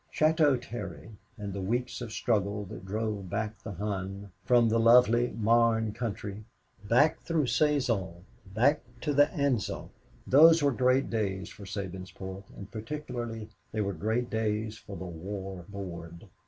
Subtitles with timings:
[0.11, 5.31] Château Thierry and the weeks of struggle that drove back the Hun from the lovely
[5.37, 6.43] Marne country,
[6.83, 9.91] back through Soissons, back to the Aisne
[10.25, 15.65] those were great days for Sabinsport; and particularly they were great days for the War
[15.69, 16.27] Board.